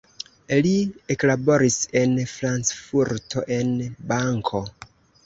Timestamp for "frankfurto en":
2.31-3.71